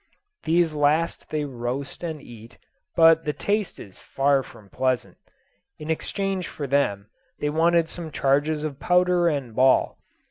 These 0.45 0.73
last 0.73 1.29
they 1.29 1.45
roast 1.45 2.03
and 2.03 2.19
eat, 2.19 2.57
but 2.95 3.23
the 3.23 3.33
taste 3.33 3.79
is 3.79 3.99
far 3.99 4.41
from 4.41 4.67
pleasant. 4.71 5.15
In 5.77 5.91
exchange 5.91 6.47
for 6.47 6.65
them, 6.65 7.07
they 7.37 7.51
wanted 7.51 7.87
some 7.87 8.09
charges 8.09 8.63
of 8.63 8.79
powder 8.79 9.27
and 9.27 9.55
ball. 9.55 9.99